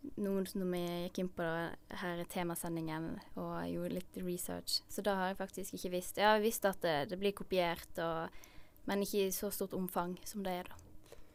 [0.04, 1.48] eh, som når vi gikk inn på
[2.02, 4.82] her temasendingen og gjorde litt research.
[4.90, 6.18] Så det har jeg faktisk ikke visst.
[6.22, 8.30] Jeg har visst at det, det blir kopiert, og,
[8.90, 10.80] men ikke i så stort omfang som det er, da.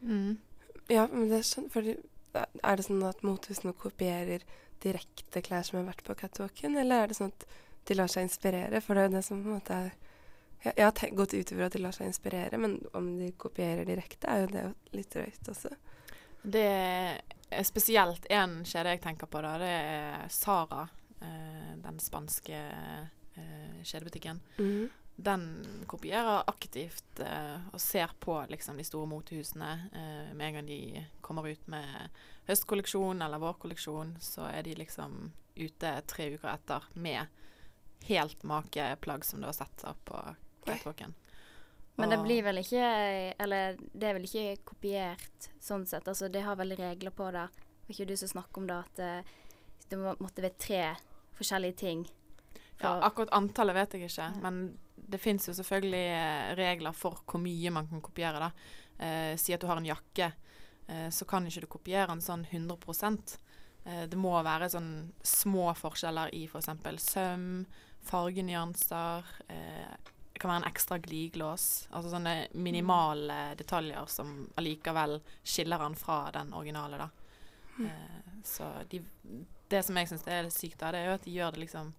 [0.04, 0.34] Mm.
[0.92, 4.42] Ja, men det skjønner sånn, Er det sånn at motehusene kopierer
[4.82, 7.46] direkte klær som har vært på catwalken, eller er det sånn at
[7.88, 8.80] de lar seg inspirere?
[8.82, 9.94] For det er jo det som på en måte er
[10.64, 13.84] Jeg, jeg har gått ut ifra at de lar seg inspirere, men om de kopierer
[13.84, 14.62] direkte, er jo det
[14.96, 15.74] litt drøyt også.
[16.40, 16.70] Det
[17.62, 19.54] spesielt én kjede jeg tenker på, da.
[19.60, 20.88] Det er Sara,
[21.20, 22.60] eh, den spanske
[23.36, 24.40] eh, kjedebutikken.
[24.58, 24.90] Mm.
[25.16, 25.44] Den
[25.86, 29.72] kopierer aktivt eh, og ser på liksom, de store motehusene.
[29.92, 32.10] Eh, med en gang de kommer ut med
[32.48, 37.30] høstkolleksjon eller vårkolleksjon, så er de liksom ute tre uker etter med
[38.08, 40.24] helt make plagg som du har sett på
[40.66, 41.14] catwalken.
[41.96, 42.86] Men det blir vel ikke
[43.38, 46.08] Eller det er vel ikke kopiert sånn sett.
[46.10, 47.46] Altså, det har vel regler på det.
[47.84, 49.34] Var ikke du som snakket om det, at eh,
[49.90, 50.82] det måtte være tre
[51.38, 52.06] forskjellige ting?
[52.80, 54.64] Ja, akkurat antallet vet jeg ikke, men
[54.96, 58.40] det fins jo selvfølgelig eh, regler for hvor mye man kan kopiere.
[58.42, 58.50] da.
[58.98, 60.32] Eh, si at du har en jakke,
[60.88, 62.78] eh, så kan ikke du kopiere den sånn 100
[63.84, 66.72] eh, Det må være sånn små forskjeller i f.eks.
[66.82, 67.46] For søm,
[68.04, 69.24] fargenyanser.
[69.48, 71.64] Eh, det kan være en ekstra glidelås.
[71.94, 77.08] Altså sånne minimale detaljer som allikevel skiller han fra den originale, da.
[77.78, 77.86] Mm.
[77.86, 78.98] Eh, så de,
[79.70, 81.92] det som jeg syns er sykt, da, det er jo at de gjør det liksom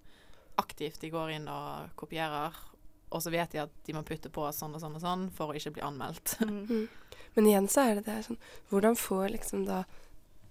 [0.60, 1.00] aktivt.
[1.00, 2.60] De går inn og kopierer,
[3.08, 5.52] og så vet de at de må putte på sånn og sånn og sånn for
[5.52, 6.36] å ikke bli anmeldt.
[6.44, 6.90] Mm.
[7.40, 8.40] Men igjen så er det det sånn
[8.72, 9.82] Hvordan får liksom da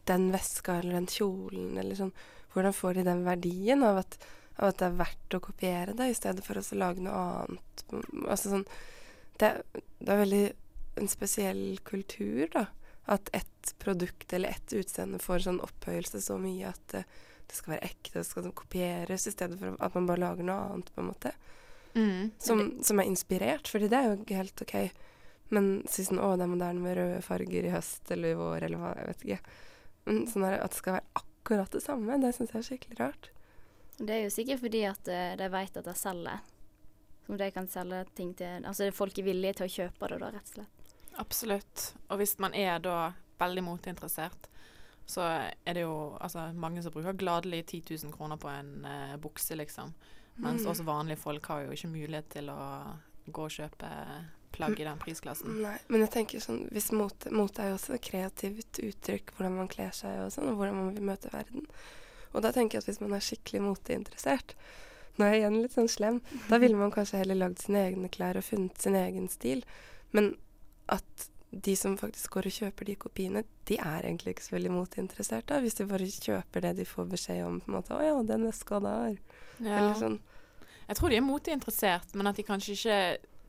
[0.09, 2.13] den veska eller den kjolen eller sånn
[2.53, 4.19] Hvordan får de den verdien av at,
[4.57, 7.85] av at det er verdt å kopiere det, i stedet for å lage noe annet?
[8.25, 8.67] Altså sånn
[9.39, 9.49] Det,
[9.99, 10.45] det er veldig
[11.03, 12.69] en spesiell kultur, da.
[13.11, 17.03] At ett produkt eller ett utseende får sånn opphøyelse så mye at det,
[17.51, 20.69] det skal være ekte, det skal kopieres, i stedet for at man bare lager noe
[20.69, 21.35] annet, på en måte.
[21.95, 22.31] Mm.
[22.39, 24.77] Som, som er inspirert, fordi det er jo helt OK.
[25.55, 28.65] Men si sånn Å, det er moderne med røde farger i høst eller i vår,
[28.69, 29.61] eller hva, jeg vet ikke.
[30.09, 33.31] Men sånn at det skal være akkurat det samme, det syns jeg er skikkelig rart.
[33.99, 36.51] Det er jo sikkert fordi at eh, de vet at de selger.
[37.27, 40.33] Som de kan selge ting til Altså folk er villige til å kjøpe det, da,
[40.35, 40.97] rett og slett.
[41.23, 41.85] Absolutt.
[42.11, 44.51] Og hvis man er da veldig moteinteressert,
[45.07, 49.17] så er det jo altså, mange som bruker gladelig 10 000 kroner på en uh,
[49.21, 49.93] bukse, liksom.
[50.35, 50.71] Mens Mm.
[50.71, 52.61] også vanlige folk har jo ikke mulighet til å
[53.27, 53.91] gå og kjøpe
[54.55, 55.61] plagg i den prisklassen.
[55.63, 59.57] Nei, men jeg tenker sånn hvis mote, mote er jo også et kreativt uttrykk, hvordan
[59.61, 61.67] man kler seg og sånn, og hvordan man vil møte verden.
[62.35, 64.57] Og da tenker jeg at hvis man er skikkelig moteinteressert,
[65.15, 66.17] nå er jeg igjen litt sånn slem,
[66.51, 69.63] da ville man kanskje heller lagd sine egne klær og funnet sin egen stil.
[70.15, 70.33] Men
[70.91, 74.73] at de som faktisk går og kjøper de kopiene, de er egentlig ikke så veldig
[74.75, 77.95] moteinteressert da, hvis de bare kjøper det de får beskjed om, på en måte.
[77.95, 79.15] Å ja, den veska der.
[79.61, 79.77] Ja.
[79.79, 80.19] Eller sånn.
[80.89, 82.99] Jeg tror de er moteinteressert, men at de kanskje ikke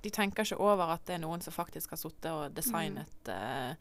[0.05, 3.71] De tenker ikke over at det er noen som faktisk har sittet og designet eh,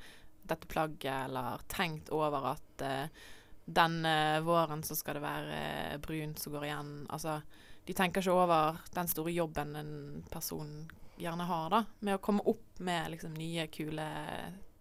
[0.49, 3.27] dette plagget, eller tenkt over at eh,
[3.65, 6.93] denne våren så skal det være eh, brunt som går igjen.
[7.09, 7.39] Altså,
[7.85, 9.95] de tenker ikke over den store jobben en
[10.33, 10.85] person
[11.17, 14.07] gjerne har, da, med å komme opp med liksom nye, kule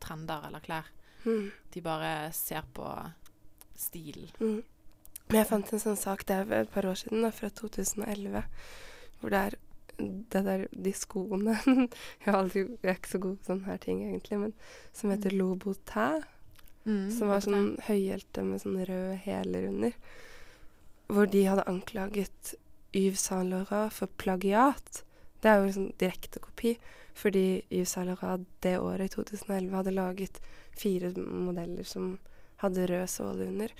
[0.01, 0.87] trender eller klær.
[1.23, 1.51] Mm.
[1.73, 2.87] De bare ser på
[3.77, 4.31] stilen.
[4.39, 4.63] Mm.
[5.33, 8.43] Jeg fant en sånn sak det er et par år siden, da, fra 2011,
[9.21, 9.59] hvor det er
[10.33, 11.89] det der, de skoene jeg,
[12.25, 14.55] har aldri, jeg er ikke så god på sånne her ting, egentlig, men
[14.95, 16.25] som heter Louboutin.
[16.83, 19.95] Mm, som var sånn høyhælte med sånn røde hæler under.
[21.07, 22.55] Hvor de hadde anklaget
[22.93, 25.03] Yves Saint Laurent for plagiat.
[25.41, 26.75] Det er jo en sånn direkte kopi,
[27.17, 30.41] fordi Yves Saint Laurent det året, i 2011, hadde laget
[30.77, 32.17] fire modeller som
[32.63, 33.73] hadde rød såle under.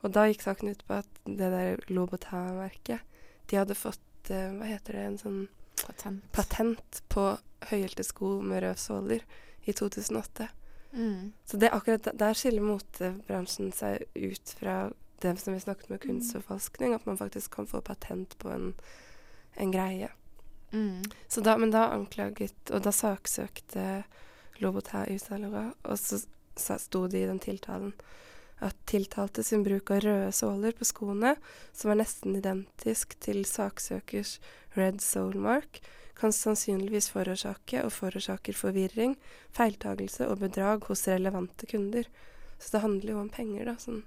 [0.00, 3.06] Og da gikk saken ut på at det der Lobotin-merket
[3.50, 5.06] de hadde fått uh, Hva heter det?
[5.08, 5.40] En sånn
[5.80, 6.24] Patent.
[6.32, 7.24] patent på
[7.70, 9.24] høyhælte sko med røde såler
[9.68, 10.48] i 2008.
[10.92, 11.32] Mm.
[11.44, 16.94] Så det akkurat der- skiller motebransjen seg ut fra det som vi snakket med kunstforfalskning,
[16.94, 18.74] at man faktisk kan få patent på en,
[19.56, 20.08] en greie.
[20.72, 21.02] Mm.
[21.28, 24.04] Så da, men da anklaget Og da saksøkte
[24.60, 26.24] i Saint-Laurent, og så
[26.56, 27.92] sa- sto det i den tiltalen
[28.60, 31.36] at tiltalte sin bruk av røde såler på skoene,
[31.72, 34.38] som er nesten identisk til saksøkers
[34.76, 35.80] red soul mark,
[36.20, 39.16] kan sannsynligvis forårsake og forårsaker forvirring,
[39.56, 42.08] feiltagelse og bedrag hos relevante kunder.
[42.60, 43.76] Så det handler jo om penger, da.
[43.80, 44.02] Sånn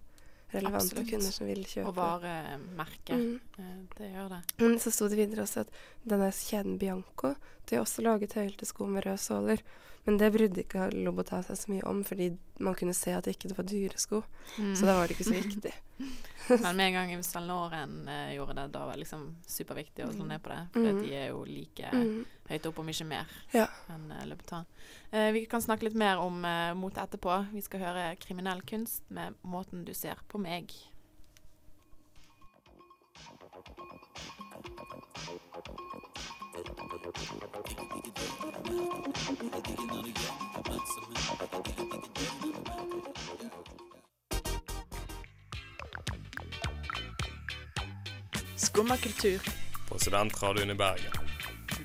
[0.53, 1.09] relevante Absolutt.
[1.09, 1.87] kunder som vil kjøpe.
[1.89, 3.17] Og varemerke.
[3.17, 3.39] Mm.
[3.57, 4.41] Eh, Det gjør det.
[4.61, 5.73] Men så sto det videre også at
[6.05, 7.33] denne kjeden Bianco
[7.65, 9.63] de har også laget høyhælte sko med røde såler.
[10.05, 12.25] Men det brydde ikke Lobota seg så mye om, fordi
[12.59, 14.19] man kunne se at det ikke var dyre sko.
[14.59, 14.73] Mm.
[14.75, 15.71] Så da var det ikke så viktig.
[16.63, 20.03] Men med en gang Yves Saint Laurent eh, gjorde det, da var det liksom superviktig
[20.03, 20.59] å slå ned på det.
[20.73, 20.99] For Mm.
[21.05, 22.25] de er jo like Mm.
[22.49, 23.67] høyt opp, om ikke mer, Ja.
[23.89, 24.65] enn uh, Louboutin.
[25.13, 27.53] Eh, vi kan snakke litt mer om uh, mote etterpå.
[27.53, 30.73] Vi skal høre kriminell kunst med 'Måten du ser på meg'.
[48.55, 49.39] Skumma kultur.
[49.89, 51.11] På Studentradioen i Bergen.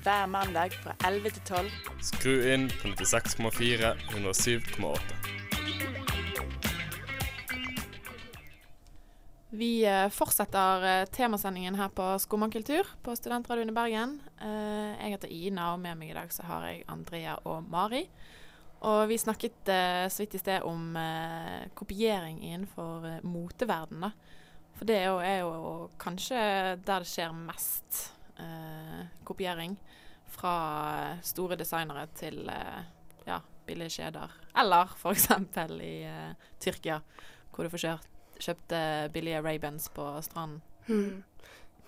[0.03, 1.71] Hver mandag fra 11 til 12.
[2.01, 5.38] Skru inn på 96,4 107,8.
[9.49, 14.11] Vi eh, fortsetter eh, temasendingen her på Skomakultur på Studentradioen i Bergen.
[14.37, 18.03] Eh, jeg heter Ina, og med meg i dag så har jeg Andrea og Mari.
[18.85, 19.67] Og vi snakket
[20.07, 20.93] så vidt i sted om
[21.75, 24.13] kopiering innenfor moteverdenen.
[24.77, 26.37] For det er jo, er jo kanskje
[26.87, 27.99] der det skjer mest
[29.27, 29.75] kopiering.
[30.31, 30.53] Fra
[31.27, 32.39] store designere til
[33.27, 34.39] ja, billige kjeder.
[34.63, 35.27] Eller f.eks.
[35.83, 35.91] i
[36.63, 37.01] Tyrkia,
[37.51, 38.79] hvor du får kjørt kjøpte
[39.13, 40.61] billige Ray-Bans på stranden.
[40.87, 41.23] Mm.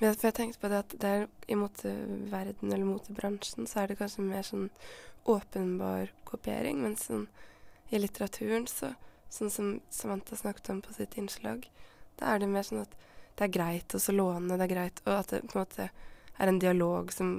[0.02, 3.92] Men for jeg tenkte på det at det er, i moteverden eller motebransjen så er
[3.92, 4.70] det kanskje mer sånn
[5.30, 7.28] åpenbar kopiering, mens sånn,
[7.92, 8.96] i litteraturen så
[9.32, 11.64] Sånn som Samantha snakket om på sitt innslag,
[12.20, 12.96] da er det mer sånn at
[13.40, 16.52] det er greit å låne, det er greit Og at det på en måte er
[16.52, 17.30] en dialog som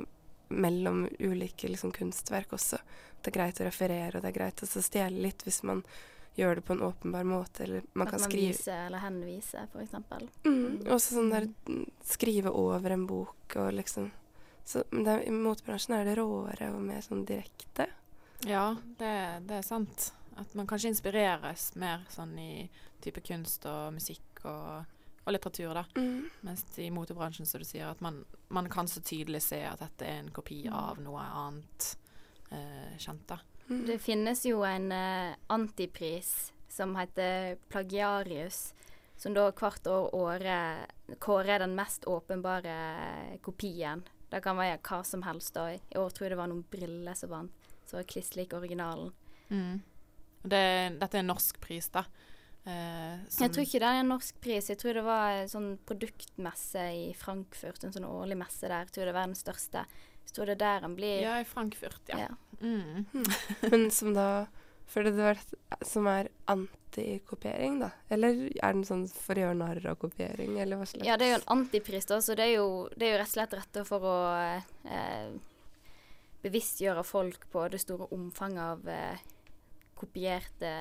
[0.49, 2.79] mellom ulike liksom, kunstverk også.
[3.21, 5.83] Det er greit å referere, og det er greit å stjele litt hvis man
[6.37, 9.67] gjør det på en åpenbar måte, eller man At kan man skrive viser eller henviser,
[9.73, 10.29] for eksempel.
[10.47, 14.11] Mm, også sånn der mm, skrive over en bok og liksom
[14.65, 17.89] så, Men det, er- i motebransjen er det råere og mer sånn direkte.
[18.47, 20.13] Ja, det, det er sant.
[20.39, 22.69] At man kanskje inspireres mer sånn i
[23.03, 24.85] type kunst og musikk og,
[25.27, 25.83] og litteratur, da.
[25.99, 26.31] Mm.
[26.47, 28.23] Mens i motebransjen, som du sier, at man,
[28.55, 30.73] man kan så tydelig se at dette er en kopi Mm.
[30.79, 31.97] av noe annet
[32.55, 33.41] eh, kjent, da.
[33.69, 33.85] Mm.
[33.87, 38.73] Det finnes jo en uh, antipris som heter Plagiarius,
[39.17, 44.03] som da hvert år året kårer den mest åpenbare kopien.
[44.33, 45.55] Det kan være hva som helst.
[45.55, 45.69] da.
[45.77, 49.13] I år tror jeg det var noen briller som vant, som var kliss lik originalen.
[49.53, 49.83] Mm.
[50.43, 50.63] Det,
[50.99, 52.07] dette er en norsk pris, da.
[52.65, 54.71] Eh, Jeg tror ikke det er en norsk pris.
[54.71, 58.87] Jeg tror det var en sånn produktmesse i Frankfurt, en sånn årlig messe der.
[58.87, 59.85] Jeg tror det var den største.
[60.23, 62.29] Jeg tror det er der den blir Ja, i Frankfurt, ja.
[62.63, 63.07] Mm.
[63.71, 64.47] Men som da
[64.87, 65.39] For det var
[65.89, 67.89] som er antikopiering, da?
[68.13, 71.27] Eller er den sånn for å gjøre narr av kopiering, eller hva slags Ja, det
[71.27, 73.57] er jo en antipris, da, så det er jo, det er jo rett og slett
[73.57, 74.17] retta for å
[74.85, 75.33] eh,
[76.43, 79.25] bevisstgjøre folk på det store omfanget av eh,
[79.99, 80.73] kopierte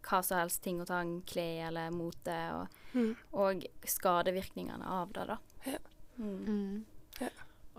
[0.00, 3.12] hva som helst ting og tang, klær eller mote, og, Mm.
[3.38, 5.36] og skadevirkningene av det, da.
[5.66, 5.78] Ja.
[6.18, 6.40] Mm.
[6.48, 7.28] Mm.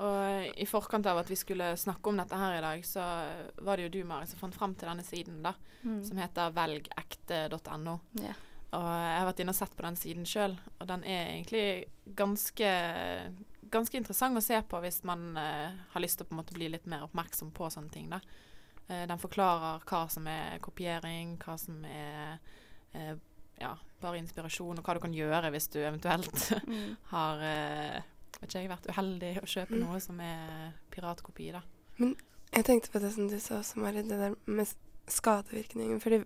[0.01, 3.03] Og i forkant av at vi skulle snakke om dette her i dag, så
[3.61, 5.53] var det jo du, Mari, som fant fram til denne siden, da.
[5.83, 5.99] Mm.
[6.07, 7.97] Som heter velgekte.no.
[8.21, 8.39] Yeah.
[8.71, 11.65] Og jeg har vært inne og sett på den siden sjøl, og den er egentlig
[12.17, 12.75] ganske
[13.71, 16.55] Ganske interessant å se på hvis man uh, har lyst til å på en måte
[16.57, 18.09] bli litt mer oppmerksom på sånne ting.
[18.11, 18.17] da.
[18.89, 22.33] Uh, den forklarer hva som er kopiering, hva som er
[22.91, 23.13] uh,
[23.61, 23.69] ja,
[24.03, 26.97] bare inspirasjon, og hva du kan gjøre hvis du eventuelt Mm.
[27.13, 27.45] har
[28.41, 29.79] ikke jeg, vært uheldig å kjøpe Mm.
[29.85, 31.51] noe som er piratkopi.
[31.51, 31.61] da.
[31.97, 32.15] Men
[32.53, 34.67] jeg tenkte på det som du sa også, Mari, det der med
[35.07, 35.99] skadevirkningen.
[36.01, 36.23] Fordi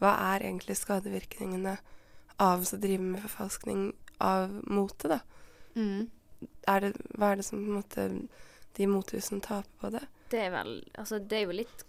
[0.00, 1.78] hva er egentlig skadevirkningene
[2.40, 5.20] av å drive med forfalskning av mote, da?
[5.74, 6.10] Mm.
[6.68, 8.28] Er det, hva er det som på en måte
[8.76, 10.04] de motehusene taper på det?
[10.30, 11.84] Det er vel Altså, det er jo litt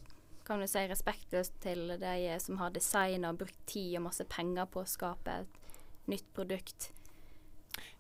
[0.46, 4.66] kan du si respektløst til de som har designa og brukt tid og masse penger
[4.66, 5.60] på å skape et
[6.10, 6.92] nytt produkt.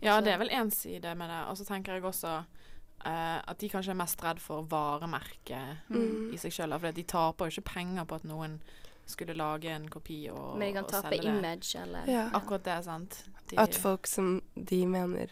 [0.01, 1.39] Ja, det er vel én side med det.
[1.51, 6.33] Og så tenker jeg også uh, at de kanskje er mest redd for varemerket Mm.
[6.33, 6.77] I seg sjøl.
[6.79, 8.59] For de taper jo ikke penger på at noen
[9.09, 12.29] skulle lage en kopi og, Men de kan tape image, eller Ja.
[12.33, 13.23] Akkurat det, sant.
[13.49, 15.31] De, At folk som de mener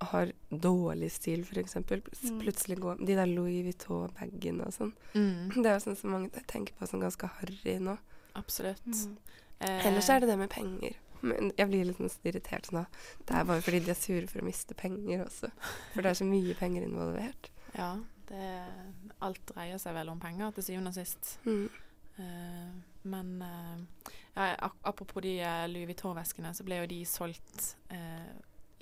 [0.00, 1.76] har dårlig stil, f.eks.
[1.76, 2.40] Mm.
[2.40, 4.92] plutselig går De der Louis Vuitton-bagene og sånn.
[5.14, 5.62] Mm.
[5.62, 7.94] Det er jo sånn som mange tenker på som ganske harry nå.
[8.34, 8.82] Absolutt.
[8.84, 9.16] Mm.
[9.60, 10.96] Eh, Ellers er det det med penger.
[11.22, 12.86] Men jeg blir litt sånn irritert sånn.
[13.28, 15.50] Det er bare fordi de er sure for å miste penger også.
[15.94, 17.50] For det er så mye penger involvert.
[17.76, 17.92] Ja,
[18.28, 18.48] det,
[19.22, 21.36] alt dreier seg vel om penger til syvende og sist.
[21.46, 21.68] Mm.
[22.18, 22.72] Uh,
[23.08, 28.32] men uh, ja, apropos de eh, Louis Vuitton-veskene, så ble jo de solgt uh,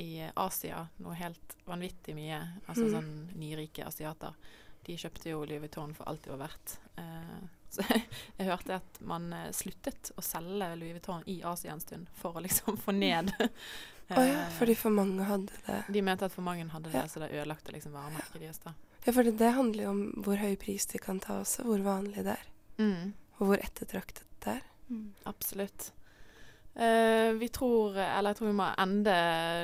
[0.01, 2.41] i Asia noe helt vanvittig mye.
[2.67, 2.93] Altså Mm.
[2.97, 4.37] sånn nyrike asiater.
[4.87, 6.79] De kjøpte jo Louis Vuitton for alt det var verdt.
[7.79, 8.01] Eh, så
[8.39, 12.37] jeg hørte at man eh, sluttet å selge Louis Vuitton i Asia en stund for
[12.37, 13.33] å liksom få ned
[14.11, 15.83] Å ja, eh, fordi for mange hadde det.
[15.95, 17.07] De mente at for mange hadde det, Ja.
[17.09, 18.59] så det ødelagte liksom varemerket deres.
[18.65, 18.75] da.
[19.05, 21.81] Ja, for det, det handler jo om hvor høy pris de kan ta også, hvor
[21.87, 22.51] vanlig det er.
[22.83, 23.15] Mm.
[23.39, 24.67] Og hvor ettertraktet det er.
[24.91, 25.13] Mm.
[25.31, 25.93] Absolutt.
[26.75, 29.15] Uh, vi tror Eller jeg tror vi må ende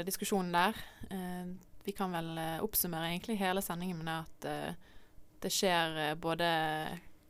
[0.06, 0.78] diskusjonen der.
[1.10, 1.54] Uh,
[1.86, 4.94] vi kan vel eh, oppsummere egentlig hele sendingen med at uh,
[5.38, 6.48] det skjer eh, både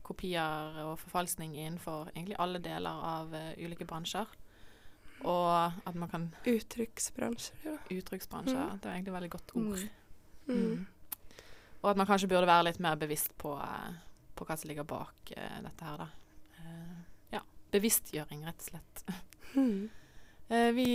[0.06, 4.30] kopier og forfalskning innenfor egentlig alle deler av uh, ulike bransjer.
[5.26, 7.76] Og at man kan Uttrykksbransjer, ja.
[7.96, 8.60] Uttrykksbransjer.
[8.60, 8.80] Mm.
[8.82, 9.84] Det er egentlig et veldig godt ord.
[10.46, 10.56] Mm.
[10.56, 10.86] Mm.
[11.82, 13.92] Og at man kanskje burde være litt mer bevisst på, uh,
[14.36, 16.10] på hva som ligger bak uh, dette her, da.
[17.34, 17.42] Ja.
[17.74, 19.06] Bevisstgjøring, rett og slett.
[19.56, 19.86] Mm.
[20.76, 20.86] Vi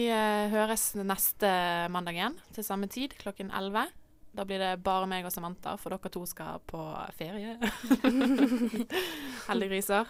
[0.52, 1.50] høres neste
[1.92, 3.90] mandag igjen til samme tid, klokken 11.
[4.32, 6.80] Da blir det bare meg og Samantha, for dere to skal på
[7.18, 7.58] ferie.
[9.50, 10.08] Heldiggriser.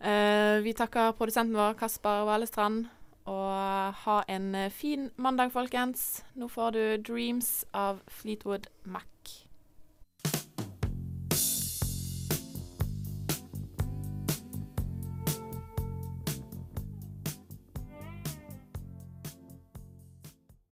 [0.00, 2.88] Uh, vi takker produsenten vår, Kasper Valestrand.
[3.30, 6.24] Og ha en eh, fin mandag, folkens.
[6.34, 9.09] Nå får du 'Dreams' av Fleetwood Mac.